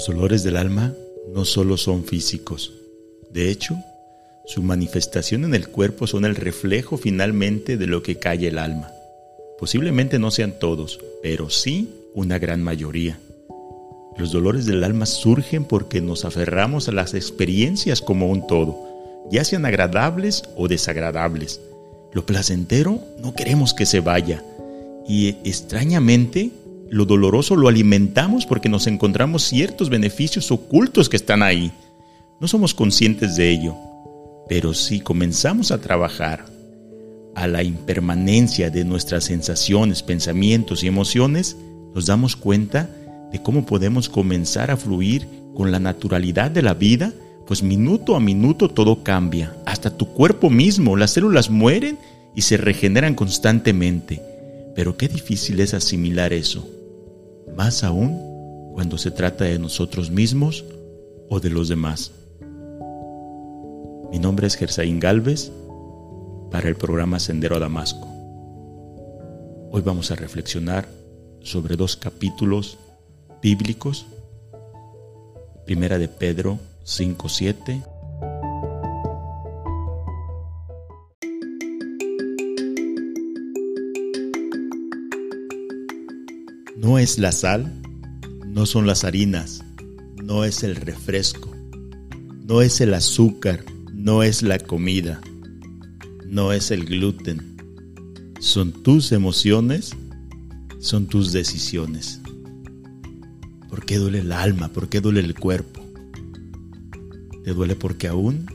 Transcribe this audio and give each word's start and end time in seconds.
Los 0.00 0.06
dolores 0.16 0.42
del 0.42 0.56
alma 0.56 0.94
no 1.34 1.44
solo 1.44 1.76
son 1.76 2.04
físicos. 2.04 2.72
De 3.30 3.50
hecho, 3.50 3.76
su 4.46 4.62
manifestación 4.62 5.44
en 5.44 5.54
el 5.54 5.68
cuerpo 5.68 6.06
son 6.06 6.24
el 6.24 6.36
reflejo 6.36 6.96
finalmente 6.96 7.76
de 7.76 7.86
lo 7.86 8.02
que 8.02 8.18
calla 8.18 8.48
el 8.48 8.58
alma. 8.58 8.90
Posiblemente 9.58 10.18
no 10.18 10.30
sean 10.30 10.58
todos, 10.58 11.00
pero 11.22 11.50
sí 11.50 11.90
una 12.14 12.38
gran 12.38 12.62
mayoría. 12.62 13.20
Los 14.16 14.32
dolores 14.32 14.64
del 14.64 14.84
alma 14.84 15.04
surgen 15.04 15.66
porque 15.66 16.00
nos 16.00 16.24
aferramos 16.24 16.88
a 16.88 16.92
las 16.92 17.12
experiencias 17.12 18.00
como 18.00 18.30
un 18.30 18.46
todo, 18.46 18.82
ya 19.30 19.44
sean 19.44 19.66
agradables 19.66 20.44
o 20.56 20.66
desagradables. 20.66 21.60
Lo 22.14 22.24
placentero 22.24 23.02
no 23.18 23.34
queremos 23.34 23.74
que 23.74 23.84
se 23.84 24.00
vaya 24.00 24.42
y 25.06 25.36
extrañamente 25.44 26.52
lo 26.90 27.04
doloroso 27.04 27.54
lo 27.54 27.68
alimentamos 27.68 28.46
porque 28.46 28.68
nos 28.68 28.88
encontramos 28.88 29.44
ciertos 29.44 29.88
beneficios 29.88 30.50
ocultos 30.50 31.08
que 31.08 31.16
están 31.16 31.40
ahí. 31.42 31.70
No 32.40 32.48
somos 32.48 32.74
conscientes 32.74 33.36
de 33.36 33.48
ello, 33.48 33.76
pero 34.48 34.74
si 34.74 34.98
comenzamos 34.98 35.70
a 35.70 35.80
trabajar 35.80 36.46
a 37.36 37.46
la 37.46 37.62
impermanencia 37.62 38.70
de 38.70 38.84
nuestras 38.84 39.24
sensaciones, 39.24 40.02
pensamientos 40.02 40.82
y 40.82 40.88
emociones, 40.88 41.56
nos 41.94 42.06
damos 42.06 42.34
cuenta 42.34 42.90
de 43.30 43.40
cómo 43.40 43.64
podemos 43.64 44.08
comenzar 44.08 44.72
a 44.72 44.76
fluir 44.76 45.28
con 45.54 45.70
la 45.70 45.78
naturalidad 45.78 46.50
de 46.50 46.62
la 46.62 46.74
vida, 46.74 47.12
pues 47.46 47.62
minuto 47.62 48.16
a 48.16 48.20
minuto 48.20 48.68
todo 48.68 49.04
cambia, 49.04 49.54
hasta 49.64 49.96
tu 49.96 50.06
cuerpo 50.06 50.50
mismo, 50.50 50.96
las 50.96 51.12
células 51.12 51.50
mueren 51.50 52.00
y 52.34 52.42
se 52.42 52.56
regeneran 52.56 53.14
constantemente. 53.14 54.20
Pero 54.74 54.96
qué 54.96 55.06
difícil 55.06 55.60
es 55.60 55.72
asimilar 55.72 56.32
eso 56.32 56.79
más 57.60 57.84
aún 57.84 58.72
cuando 58.72 58.96
se 58.96 59.10
trata 59.10 59.44
de 59.44 59.58
nosotros 59.58 60.10
mismos 60.10 60.64
o 61.28 61.40
de 61.40 61.50
los 61.50 61.68
demás. 61.68 62.10
Mi 64.10 64.18
nombre 64.18 64.46
es 64.46 64.54
Gersaín 64.56 64.98
Galvez 64.98 65.52
para 66.50 66.70
el 66.70 66.76
programa 66.76 67.20
Sendero 67.20 67.56
a 67.56 67.58
Damasco. 67.58 68.08
Hoy 69.72 69.82
vamos 69.82 70.10
a 70.10 70.16
reflexionar 70.16 70.88
sobre 71.42 71.76
dos 71.76 71.96
capítulos 71.96 72.78
bíblicos. 73.42 74.06
Primera 75.66 75.98
de 75.98 76.08
Pedro 76.08 76.58
5.7 76.86 77.84
No 86.80 86.98
es 86.98 87.18
la 87.18 87.30
sal, 87.30 87.70
no 88.46 88.64
son 88.64 88.86
las 88.86 89.04
harinas, 89.04 89.62
no 90.24 90.44
es 90.44 90.62
el 90.62 90.76
refresco, 90.76 91.54
no 92.42 92.62
es 92.62 92.80
el 92.80 92.94
azúcar, 92.94 93.62
no 93.92 94.22
es 94.22 94.42
la 94.42 94.58
comida, 94.58 95.20
no 96.24 96.54
es 96.54 96.70
el 96.70 96.86
gluten. 96.86 97.58
Son 98.40 98.72
tus 98.72 99.12
emociones, 99.12 99.94
son 100.78 101.06
tus 101.06 101.32
decisiones. 101.32 102.22
¿Por 103.68 103.84
qué 103.84 103.98
duele 103.98 104.20
el 104.20 104.32
alma? 104.32 104.70
¿Por 104.70 104.88
qué 104.88 105.02
duele 105.02 105.20
el 105.20 105.34
cuerpo? 105.34 105.84
Te 107.44 107.52
duele 107.52 107.76
porque 107.76 108.08
aún 108.08 108.46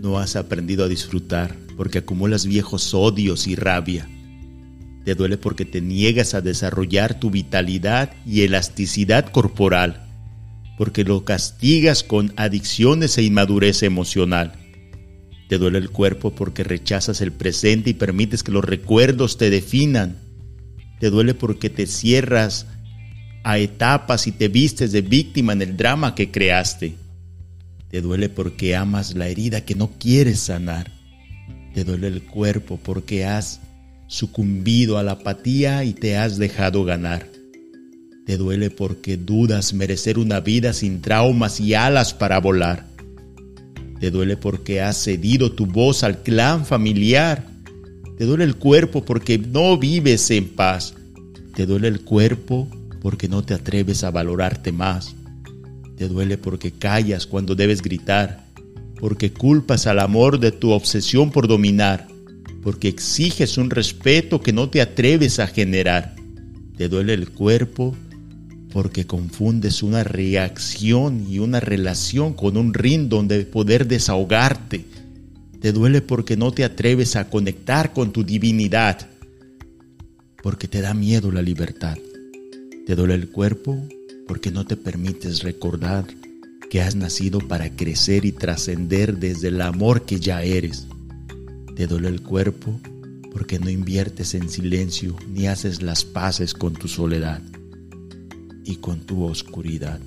no 0.00 0.20
has 0.20 0.36
aprendido 0.36 0.84
a 0.84 0.88
disfrutar, 0.88 1.58
porque 1.76 1.98
acumulas 1.98 2.46
viejos 2.46 2.94
odios 2.94 3.48
y 3.48 3.56
rabia 3.56 4.08
te 5.06 5.14
duele 5.14 5.38
porque 5.38 5.64
te 5.64 5.80
niegas 5.80 6.34
a 6.34 6.40
desarrollar 6.40 7.20
tu 7.20 7.30
vitalidad 7.30 8.12
y 8.26 8.40
elasticidad 8.40 9.30
corporal, 9.30 10.04
porque 10.76 11.04
lo 11.04 11.24
castigas 11.24 12.02
con 12.02 12.32
adicciones 12.34 13.16
e 13.16 13.22
inmadurez 13.22 13.84
emocional. 13.84 14.54
Te 15.48 15.58
duele 15.58 15.78
el 15.78 15.90
cuerpo 15.90 16.34
porque 16.34 16.64
rechazas 16.64 17.20
el 17.20 17.30
presente 17.30 17.90
y 17.90 17.94
permites 17.94 18.42
que 18.42 18.50
los 18.50 18.64
recuerdos 18.64 19.38
te 19.38 19.48
definan. 19.48 20.18
Te 20.98 21.10
duele 21.10 21.34
porque 21.34 21.70
te 21.70 21.86
cierras 21.86 22.66
a 23.44 23.58
etapas 23.58 24.26
y 24.26 24.32
te 24.32 24.48
vistes 24.48 24.90
de 24.90 25.02
víctima 25.02 25.52
en 25.52 25.62
el 25.62 25.76
drama 25.76 26.16
que 26.16 26.32
creaste. 26.32 26.96
Te 27.92 28.00
duele 28.00 28.28
porque 28.28 28.74
amas 28.74 29.14
la 29.14 29.28
herida 29.28 29.64
que 29.64 29.76
no 29.76 29.92
quieres 30.00 30.40
sanar. 30.40 30.90
Te 31.74 31.84
duele 31.84 32.08
el 32.08 32.24
cuerpo 32.24 32.80
porque 32.82 33.24
has 33.24 33.60
sucumbido 34.06 34.98
a 34.98 35.02
la 35.02 35.12
apatía 35.12 35.84
y 35.84 35.92
te 35.92 36.16
has 36.16 36.38
dejado 36.38 36.84
ganar. 36.84 37.30
Te 38.24 38.36
duele 38.36 38.70
porque 38.70 39.16
dudas 39.16 39.72
merecer 39.72 40.18
una 40.18 40.40
vida 40.40 40.72
sin 40.72 41.00
traumas 41.00 41.60
y 41.60 41.74
alas 41.74 42.12
para 42.12 42.40
volar. 42.40 42.86
Te 44.00 44.10
duele 44.10 44.36
porque 44.36 44.80
has 44.80 44.96
cedido 45.02 45.52
tu 45.52 45.66
voz 45.66 46.02
al 46.02 46.22
clan 46.22 46.66
familiar. 46.66 47.46
Te 48.18 48.24
duele 48.24 48.44
el 48.44 48.56
cuerpo 48.56 49.04
porque 49.04 49.38
no 49.38 49.78
vives 49.78 50.30
en 50.30 50.48
paz. 50.48 50.94
Te 51.54 51.66
duele 51.66 51.88
el 51.88 52.00
cuerpo 52.02 52.68
porque 53.00 53.28
no 53.28 53.44
te 53.44 53.54
atreves 53.54 54.02
a 54.04 54.10
valorarte 54.10 54.72
más. 54.72 55.14
Te 55.96 56.08
duele 56.08 56.36
porque 56.36 56.72
callas 56.72 57.26
cuando 57.26 57.54
debes 57.54 57.80
gritar, 57.80 58.44
porque 59.00 59.32
culpas 59.32 59.86
al 59.86 60.00
amor 60.00 60.40
de 60.40 60.52
tu 60.52 60.72
obsesión 60.72 61.30
por 61.30 61.48
dominar 61.48 62.06
porque 62.66 62.88
exiges 62.88 63.58
un 63.58 63.70
respeto 63.70 64.40
que 64.40 64.52
no 64.52 64.68
te 64.68 64.80
atreves 64.80 65.38
a 65.38 65.46
generar. 65.46 66.16
Te 66.76 66.88
duele 66.88 67.14
el 67.14 67.30
cuerpo 67.30 67.94
porque 68.72 69.06
confundes 69.06 69.84
una 69.84 70.02
reacción 70.02 71.24
y 71.30 71.38
una 71.38 71.60
relación 71.60 72.34
con 72.34 72.56
un 72.56 72.74
ring 72.74 73.08
donde 73.08 73.44
poder 73.44 73.86
desahogarte. 73.86 74.84
Te 75.60 75.70
duele 75.70 76.00
porque 76.00 76.36
no 76.36 76.50
te 76.50 76.64
atreves 76.64 77.14
a 77.14 77.30
conectar 77.30 77.92
con 77.92 78.12
tu 78.12 78.24
divinidad, 78.24 78.98
porque 80.42 80.66
te 80.66 80.80
da 80.80 80.92
miedo 80.92 81.30
la 81.30 81.42
libertad. 81.42 81.96
Te 82.84 82.96
duele 82.96 83.14
el 83.14 83.28
cuerpo 83.28 83.80
porque 84.26 84.50
no 84.50 84.66
te 84.66 84.76
permites 84.76 85.44
recordar 85.44 86.04
que 86.68 86.82
has 86.82 86.96
nacido 86.96 87.38
para 87.38 87.70
crecer 87.70 88.24
y 88.24 88.32
trascender 88.32 89.18
desde 89.18 89.48
el 89.48 89.60
amor 89.60 90.04
que 90.04 90.18
ya 90.18 90.42
eres. 90.42 90.88
Te 91.76 91.86
duele 91.86 92.08
el 92.08 92.22
cuerpo 92.22 92.80
porque 93.30 93.58
no 93.58 93.68
inviertes 93.68 94.32
en 94.32 94.48
silencio 94.48 95.14
ni 95.28 95.46
haces 95.46 95.82
las 95.82 96.06
paces 96.06 96.54
con 96.54 96.72
tu 96.72 96.88
soledad 96.88 97.42
y 98.64 98.76
con 98.76 99.00
tu 99.00 99.24
oscuridad. 99.24 100.00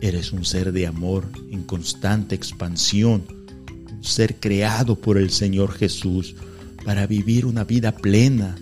Eres 0.00 0.32
un 0.32 0.44
ser 0.44 0.72
de 0.72 0.88
amor 0.88 1.28
en 1.52 1.62
constante 1.62 2.34
expansión, 2.34 3.22
un 3.92 4.02
ser 4.02 4.40
creado 4.40 4.96
por 4.96 5.16
el 5.16 5.30
Señor 5.30 5.72
Jesús 5.74 6.34
para 6.84 7.06
vivir 7.06 7.46
una 7.46 7.62
vida 7.62 7.94
plena. 7.94 8.58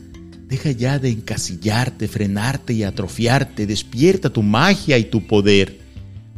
Deja 0.48 0.70
ya 0.72 0.98
de 0.98 1.08
encasillarte, 1.08 2.08
frenarte 2.08 2.74
y 2.74 2.82
atrofiarte. 2.82 3.66
Despierta 3.66 4.28
tu 4.28 4.42
magia 4.42 4.98
y 4.98 5.04
tu 5.04 5.26
poder. 5.26 5.80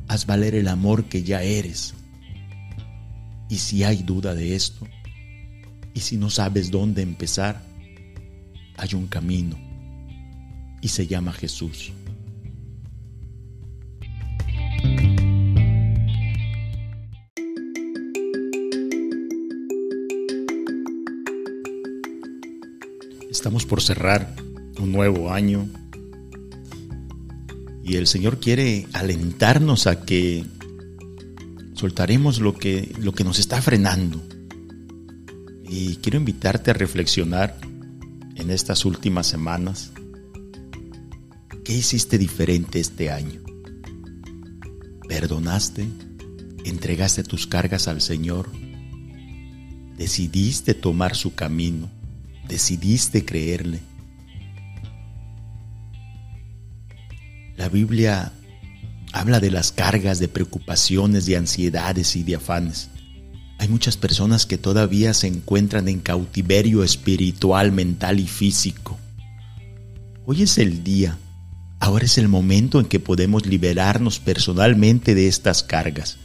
Haz 0.06 0.24
valer 0.24 0.54
el 0.54 0.68
amor 0.68 1.06
que 1.06 1.24
ya 1.24 1.42
eres. 1.42 1.94
Y 3.48 3.58
si 3.58 3.82
hay 3.82 4.04
duda 4.04 4.36
de 4.36 4.54
esto, 4.54 4.86
y 5.94 6.00
si 6.00 6.16
no 6.16 6.30
sabes 6.30 6.70
dónde 6.70 7.02
empezar, 7.02 7.62
hay 8.76 8.94
un 8.94 9.06
camino. 9.06 9.58
Y 10.80 10.88
se 10.88 11.06
llama 11.06 11.32
Jesús. 11.32 11.92
Estamos 23.30 23.66
por 23.66 23.82
cerrar 23.82 24.34
un 24.78 24.93
nuevo 24.93 25.32
año. 25.32 25.69
Y 27.84 27.96
el 27.96 28.06
Señor 28.06 28.38
quiere 28.38 28.86
alentarnos 28.93 29.86
a 29.86 30.04
que 30.04 30.44
soltaremos 31.75 32.40
lo 32.40 32.54
que, 32.54 32.94
lo 32.98 33.12
que 33.12 33.25
nos 33.25 33.38
está 33.38 33.60
frenando 33.60 34.22
y 35.70 35.96
quiero 35.96 36.19
invitarte 36.19 36.72
a 36.72 36.75
reflexionar 36.75 37.56
en 38.34 38.50
estas 38.50 38.84
últimas 38.84 39.28
semanas. 39.28 39.93
¿Qué 41.64 41.72
hiciste 41.75 42.19
diferente 42.19 42.81
este 42.81 43.12
año? 43.12 43.40
¿Perdonaste? 45.08 45.87
¿Entregaste 46.64 47.22
tus 47.22 47.46
cargas 47.46 47.87
al 47.87 48.00
Señor? 48.00 48.50
¿Decidiste 49.96 50.75
tomar 50.75 51.14
su 51.14 51.37
camino? 51.37 51.88
¿Decidiste 52.49 53.25
creerle? 53.25 53.78
La 57.56 57.69
Biblia 57.69 58.32
habla 59.12 59.38
de 59.38 59.52
las 59.52 59.70
cargas 59.70 60.19
de 60.19 60.26
preocupaciones, 60.26 61.26
de 61.26 61.37
ansiedades 61.37 62.17
y 62.17 62.25
de 62.25 62.34
afanes. 62.34 62.90
Muchas 63.70 63.96
personas 63.96 64.44
que 64.44 64.58
todavía 64.58 65.14
se 65.14 65.28
encuentran 65.28 65.88
en 65.88 66.00
cautiverio 66.00 66.84
espiritual, 66.84 67.72
mental 67.72 68.20
y 68.20 68.26
físico. 68.26 68.99
Hoy 70.26 70.43
es 70.43 70.58
el 70.58 70.84
día 70.84 71.17
Ahora 71.81 72.05
es 72.05 72.19
el 72.19 72.28
momento 72.28 72.78
en 72.78 72.84
que 72.84 73.00
podemos 73.00 73.46
liberarnos 73.46 74.20
personalmente 74.20 75.14
de 75.14 75.28
estas 75.28 75.62
cargas 75.62 76.19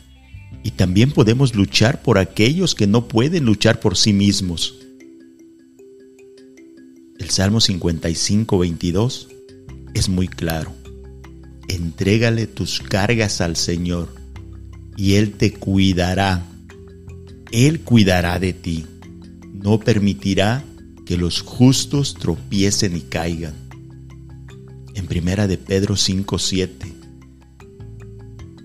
y 0.63 0.71
también 0.71 1.11
podemos 1.11 1.55
luchar 1.55 2.01
por 2.01 2.17
aquellos 2.17 2.75
que 2.75 2.87
no 2.87 3.07
pueden 3.07 3.45
luchar 3.45 3.79
por 3.79 3.95
sí 3.95 4.11
mismos. 4.11 4.75
El 7.17 7.29
Salmo 7.29 7.61
55, 7.61 8.59
22 8.59 9.29
es 9.93 10.09
muy 10.09 10.27
claro. 10.27 10.73
Entrégale 11.69 12.47
tus 12.47 12.81
cargas 12.81 13.39
al 13.39 13.55
Señor 13.55 14.13
y 14.97 15.13
Él 15.13 15.31
te 15.31 15.53
cuidará. 15.53 16.45
Él 17.55 17.79
cuidará 17.79 18.37
de 18.37 18.51
ti. 18.51 18.85
No 19.53 19.79
permitirá 19.79 20.61
que 21.05 21.15
los 21.15 21.39
justos 21.39 22.15
tropiecen 22.15 22.97
y 22.97 22.99
caigan. 22.99 23.53
En 24.93 25.07
primera 25.07 25.47
de 25.47 25.57
Pedro 25.57 25.95
5:7 25.95 26.93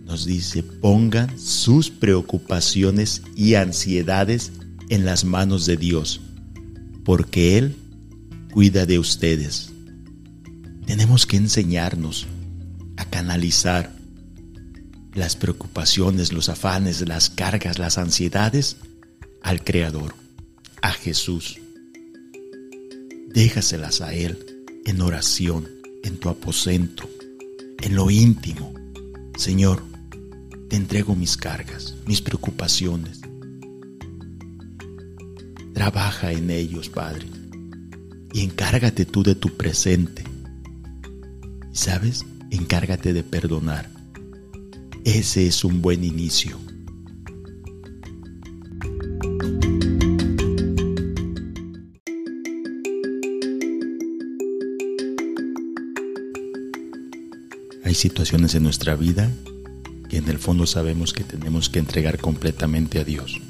nos 0.05 0.25
dice, 0.25 0.65
pongan 0.65 1.39
sus 1.39 1.89
preocupaciones 1.89 3.23
y 3.37 3.55
ansiedades 3.55 4.51
en 4.89 5.05
las 5.05 5.25
manos 5.25 5.67
de 5.67 5.77
Dios, 5.77 6.21
porque 7.05 7.59
Él 7.59 7.77
cuida 8.53 8.87
de 8.87 8.99
ustedes. 8.99 9.71
Tenemos 10.85 11.27
que 11.27 11.37
enseñarnos 11.37 12.27
a 12.97 13.05
canalizar 13.05 14.00
las 15.15 15.37
preocupaciones, 15.37 16.33
los 16.33 16.49
afanes, 16.49 17.07
las 17.07 17.31
cargas, 17.31 17.79
las 17.79 17.99
ansiedades 17.99 18.77
al 19.43 19.65
Creador, 19.65 20.15
a 20.83 20.93
Jesús. 20.93 21.59
Déjaselas 23.29 24.01
a 24.01 24.15
Él 24.15 24.65
en 24.85 25.01
oración, 25.01 25.69
en 26.03 26.19
tu 26.19 26.29
aposento, 26.29 27.09
en 27.79 27.95
lo 27.95 28.11
íntimo. 28.11 28.75
Señor, 29.37 29.83
te 30.69 30.77
entrego 30.77 31.17
mis 31.17 31.37
cargas, 31.37 31.97
mis 32.07 32.21
preocupaciones. 32.21 33.21
Trabaja 35.75 36.33
en 36.33 36.51
ellos, 36.51 36.89
Padre, 36.89 37.27
y 38.33 38.43
encárgate 38.43 39.07
tú 39.07 39.23
de 39.23 39.35
tu 39.35 39.57
presente. 39.57 40.25
Sabes, 41.73 42.25
encárgate 42.51 43.13
de 43.13 43.23
perdonar. 43.23 44.00
Ese 45.05 45.47
es 45.47 45.65
un 45.65 45.81
buen 45.81 46.05
inicio. 46.05 46.59
Hay 57.83 57.95
situaciones 57.95 58.55
en 58.55 58.63
nuestra 58.63 58.95
vida 58.95 59.31
que 60.09 60.19
en 60.19 60.29
el 60.29 60.39
fondo 60.39 60.67
sabemos 60.67 61.13
que 61.13 61.25
tenemos 61.25 61.71
que 61.71 61.79
entregar 61.79 62.19
completamente 62.19 63.01
a 63.01 63.05
Dios. 63.05 63.41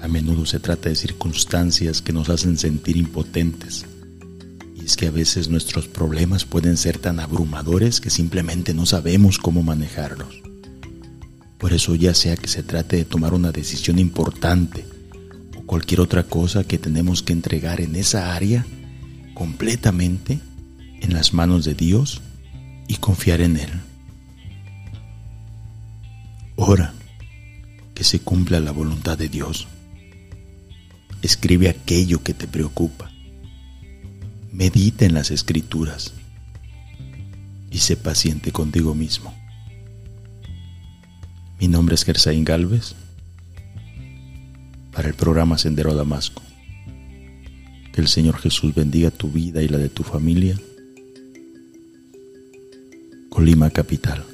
A 0.00 0.08
menudo 0.08 0.46
se 0.46 0.58
trata 0.58 0.88
de 0.88 0.96
circunstancias 0.96 2.00
que 2.00 2.12
nos 2.12 2.30
hacen 2.30 2.56
sentir 2.56 2.96
impotentes. 2.96 3.84
Y 4.80 4.86
es 4.86 4.96
que 4.96 5.06
a 5.06 5.10
veces 5.10 5.48
nuestros 5.48 5.88
problemas 5.88 6.44
pueden 6.44 6.76
ser 6.76 6.98
tan 6.98 7.20
abrumadores 7.20 8.00
que 8.00 8.10
simplemente 8.10 8.74
no 8.74 8.86
sabemos 8.86 9.38
cómo 9.38 9.62
manejarlos. 9.62 10.42
Por 11.58 11.72
eso 11.72 11.94
ya 11.94 12.14
sea 12.14 12.36
que 12.36 12.48
se 12.48 12.62
trate 12.62 12.96
de 12.96 13.04
tomar 13.04 13.34
una 13.34 13.52
decisión 13.52 13.98
importante 13.98 14.86
o 15.58 15.62
cualquier 15.66 16.00
otra 16.00 16.22
cosa 16.22 16.64
que 16.64 16.78
tenemos 16.78 17.22
que 17.22 17.34
entregar 17.34 17.80
en 17.80 17.96
esa 17.96 18.34
área 18.34 18.64
completamente 19.34 20.40
en 21.00 21.12
las 21.12 21.32
manos 21.32 21.64
de 21.64 21.74
Dios, 21.74 22.20
y 22.90 22.96
confiar 22.96 23.40
en 23.40 23.56
Él. 23.56 23.70
Ora 26.56 26.92
que 27.94 28.02
se 28.02 28.18
cumpla 28.18 28.58
la 28.58 28.72
voluntad 28.72 29.16
de 29.16 29.28
Dios. 29.28 29.68
Escribe 31.22 31.68
aquello 31.68 32.20
que 32.24 32.34
te 32.34 32.48
preocupa. 32.48 33.12
Medita 34.60 35.06
en 35.06 35.14
las 35.14 35.30
escrituras 35.30 36.12
y 37.70 37.78
sé 37.78 37.96
paciente 37.96 38.52
contigo 38.52 38.94
mismo. 38.94 39.34
Mi 41.58 41.66
nombre 41.66 41.94
es 41.94 42.04
Gersaín 42.04 42.44
Galvez 42.44 42.94
para 44.92 45.08
el 45.08 45.14
programa 45.14 45.56
Sendero 45.56 45.94
Damasco. 45.94 46.42
Que 47.90 48.02
el 48.02 48.08
Señor 48.08 48.36
Jesús 48.36 48.74
bendiga 48.74 49.10
tu 49.10 49.30
vida 49.30 49.62
y 49.62 49.68
la 49.68 49.78
de 49.78 49.88
tu 49.88 50.02
familia 50.02 50.60
Colima 53.30 53.70
Capital. 53.70 54.26